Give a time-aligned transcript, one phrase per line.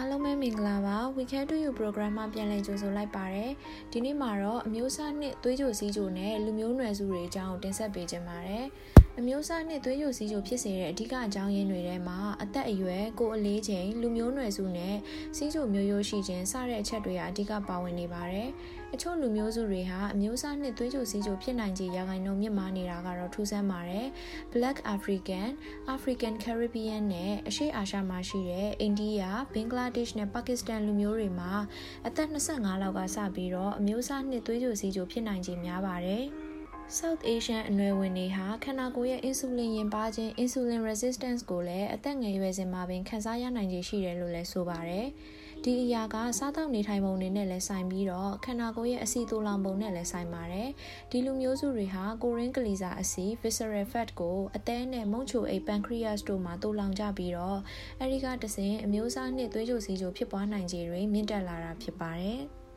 [0.00, 3.52] အားလုံးပဲမင်္ဂလာပါ Weekend to You program မှာပြန်လည်ကြိုဆိုလိုက်ပါတယ်
[3.92, 8.64] ဒီနေ့မှာတော့အမျိုးအစားနှစ်သွေးကြိုစည်းကြိုနဲ့လူမျိုးနွယ်စုတွေအကြောင်းတင်ဆက်ပေးခြင်းပါတယ်
[9.20, 14.96] အမျိုးအစားနှစ်သွေးကြိုစည်းကြိုဖြစ်စေတဲ့အဓိကအကြောင်းရင်းတွေထဲမှာအသက်အရွယ်ကိုယ်အလေးချိန်လူမျိုးနွယ်စုနဲ့
[15.36, 18.48] စည်းကြိုမျိုးရိုးရှိခြင်းစတဲ့အချက်တွေကအဓိကပါဝင်နေပါတယ်
[18.94, 24.06] အချို့လူမျိုးစုတွေဟာအမျိုးအစားနှစ်သွေးကြိုစည်းကြိုဖြစ်နိုင်ခြေရာခိုင်နှုန်းမြင့်မားနေတာကတော့ထူးဆန်းပါတယ်
[24.52, 25.50] Black African,
[25.94, 29.22] African Caribbean နဲ့အရှေ့အာရှမှာရှိတဲ့အိန္ဒိယ
[29.54, 31.52] ဘင်္ဂလားဒေ့ရှ်နဲ့ပါကစ္စတန်လူမျိုးတွေမှာ
[32.06, 36.26] အသက်25လောက်ကစပြီးတော့အမျိုးအစားနှစ်သွေးကြိုစီးကြိုဖြစ်နိုင်ခြေများပါတယ်။
[36.96, 45.06] South Asian အနွယ်ဝင်တွေဟာခန္ဓာကိုယ်ရဲ့ insulin ရင်ပါခြင်း insulin resistance ကိုလည်းအသက်ငယ်ရွယ်စဉ်မှာပင်ခံစားရနိုင်ခြေရှိတယ်လို့လည်းဆိုပါတယ်။
[45.64, 50.68] ဒီအရာကစားသောက်နေထိုင်ပုံတွေနဲ့လည်းဆိုင်ပြီးတော့ခန္ဓာကိုယ်ရဲ့အဆီတိုလောင်ပုံနဲ့လည်းဆိုင်ပါတယ်။
[51.10, 57.58] ဒီလူမျိုးစုတွေဟာကိုရင်းကလေးစာအဆီ visceral fat ကိုအသည်းနဲ့မုံချိုအိတ် pancreas တို့မှာတိုလောင်ကြပြီးတော့
[58.00, 62.42] အဲဒီကတစဉ်အမျိုးအစားနဲ့သွေးကြိုစီးကြိုဖြစ်ပွားနိုင်ခြေတွေမြင့်တက်လာတာဖြစ်ပါတယ်။